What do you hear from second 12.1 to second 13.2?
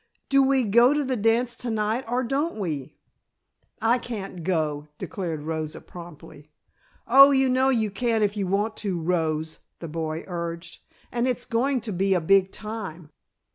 a big time."